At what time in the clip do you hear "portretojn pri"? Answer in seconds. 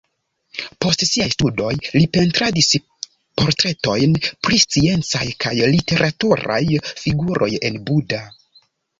3.41-4.57